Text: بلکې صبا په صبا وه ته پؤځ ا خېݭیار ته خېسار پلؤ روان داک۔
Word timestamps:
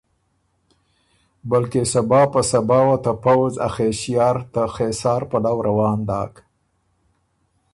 بلکې 1.51 1.81
صبا 1.93 2.21
په 2.33 2.41
صبا 2.51 2.79
وه 2.87 2.97
ته 3.03 3.11
پؤځ 3.23 3.53
ا 3.65 3.67
خېݭیار 3.75 4.37
ته 4.53 4.61
خېسار 4.75 5.21
پلؤ 5.31 5.57
روان 5.67 5.99
داک۔ 6.07 6.33